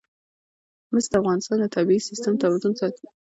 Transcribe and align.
مس 0.93 1.05
د 1.11 1.13
افغانستان 1.21 1.57
د 1.61 1.65
طبعي 1.75 1.99
سیسټم 2.07 2.33
توازن 2.43 2.73
ساتي. 2.81 3.05